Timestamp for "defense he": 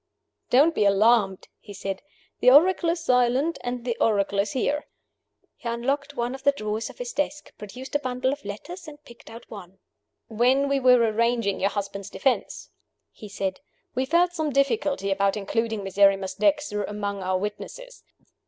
12.09-13.29